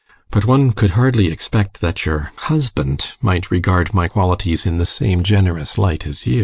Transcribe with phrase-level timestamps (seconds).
[0.31, 5.21] But one could hardly expect that your husband might regard my qualities in the same
[5.21, 6.39] generous light as you.